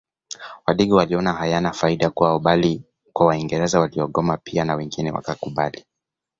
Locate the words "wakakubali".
5.11-5.85